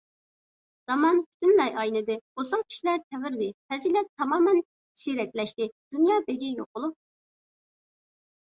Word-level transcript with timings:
زامان 0.91 1.19
پۈتۇنلەي 1.25 1.69
ئاينىدى، 1.81 2.15
ئوسال 2.41 2.63
كىشىلەر 2.71 2.97
تەۋرىدى، 3.03 3.51
پەزىلەت 3.73 4.11
تامامەن 4.23 4.65
سىيرەكلەشتى، 5.05 5.71
دۇنيا 5.75 6.21
بېگى 6.33 6.53
يوقۇلۇپ. 6.57 6.99